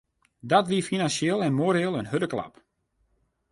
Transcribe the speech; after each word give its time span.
Dat 0.51 0.67
wie 0.67 0.83
finansjeel 0.87 1.43
en 1.47 1.53
moreel 1.59 1.97
in 1.99 2.05
hurde 2.09 2.27
klap. 2.33 2.55